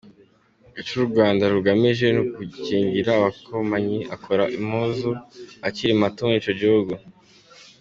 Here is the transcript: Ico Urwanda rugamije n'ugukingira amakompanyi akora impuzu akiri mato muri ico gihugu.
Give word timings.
Ico 0.79 0.93
Urwanda 1.03 1.43
rugamije 1.53 2.05
n'ugukingira 2.15 3.09
amakompanyi 3.13 3.99
akora 4.15 4.43
impuzu 4.57 5.09
akiri 5.67 5.93
mato 6.01 6.21
muri 6.27 6.39
ico 6.41 6.53
gihugu. 6.61 6.93